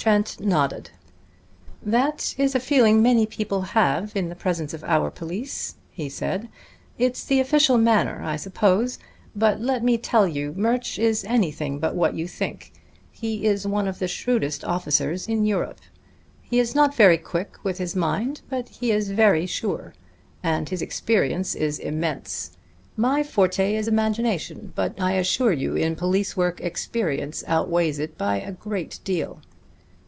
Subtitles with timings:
[0.00, 0.90] Trent nodded.
[1.82, 6.48] "That is a feeling many people have in the presence of our police," he said.
[6.98, 8.98] "It's the official manner, I suppose.
[9.36, 12.70] But let me tell you Murch is anything but what you think.
[13.10, 15.80] He is one of the shrewdest officers in Europe.
[16.42, 19.94] He is not very quick with his mind, but he is very sure.
[20.44, 22.52] And his experience is immense.
[22.96, 28.38] My forte is imagination, but I assure you in police work experience outweighs it by
[28.40, 29.40] a great deal."